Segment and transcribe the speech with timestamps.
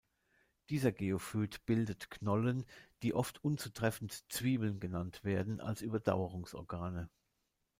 [0.71, 2.65] Dieser Geophyt bildet Knollen,
[3.03, 7.07] die oft unzutreffend „Zwiebeln“ genannt werden, als Überdauerungsorgane.